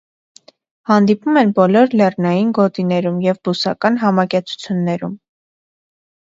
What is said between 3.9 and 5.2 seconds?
համակեցություններում։